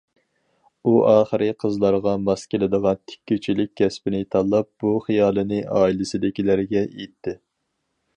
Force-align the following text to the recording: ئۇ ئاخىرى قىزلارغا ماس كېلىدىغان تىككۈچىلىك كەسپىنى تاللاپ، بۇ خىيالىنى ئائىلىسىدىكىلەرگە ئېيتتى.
ئۇ 0.85 0.91
ئاخىرى 1.09 1.49
قىزلارغا 1.63 2.13
ماس 2.29 2.45
كېلىدىغان 2.53 2.99
تىككۈچىلىك 3.11 3.71
كەسپىنى 3.81 4.23
تاللاپ، 4.37 4.71
بۇ 4.85 4.95
خىيالىنى 5.09 5.61
ئائىلىسىدىكىلەرگە 5.77 6.83
ئېيتتى. 6.89 7.37